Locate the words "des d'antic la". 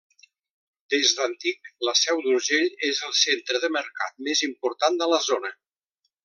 0.93-1.93